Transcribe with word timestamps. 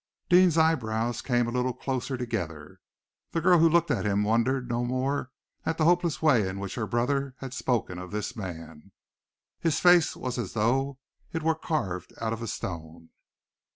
Deane's 0.29 0.57
eyebrows 0.57 1.21
came 1.21 1.47
a 1.47 1.51
little 1.51 1.75
closer 1.75 2.17
together. 2.17 2.79
The 3.33 3.39
girl 3.39 3.59
who 3.59 3.69
looked 3.69 3.91
at 3.91 4.03
him 4.03 4.23
wondered 4.23 4.67
no 4.67 4.83
more 4.83 5.29
at 5.63 5.77
the 5.77 5.85
hopeless 5.85 6.23
way 6.23 6.47
in 6.49 6.57
which 6.57 6.73
her 6.73 6.87
brother 6.87 7.35
had 7.37 7.53
spoken 7.53 7.99
of 7.99 8.09
this 8.09 8.35
man. 8.35 8.93
His 9.59 9.79
face 9.79 10.15
was 10.15 10.39
as 10.39 10.53
though 10.53 10.97
it 11.31 11.43
were 11.43 11.53
carved 11.53 12.13
out 12.19 12.33
of 12.33 12.41
a 12.41 12.47
stone. 12.47 13.09